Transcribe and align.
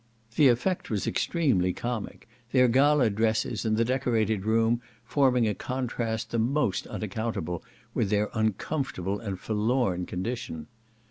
The 0.35 0.47
effect 0.47 0.89
was 0.89 1.05
extremely 1.05 1.73
comic; 1.73 2.27
their 2.53 2.67
gala 2.67 3.11
dresses 3.11 3.65
and 3.65 3.77
the 3.77 3.85
decorated 3.85 4.45
room 4.45 4.81
forming 5.05 5.47
a 5.47 5.53
contrast 5.53 6.31
the 6.31 6.39
most 6.39 6.87
unaccountable 6.87 7.63
with 7.93 8.09
their 8.09 8.31
uncomfortable 8.33 9.19
and 9.19 9.39
forlorn 9.39 10.07
condition. 10.07 10.65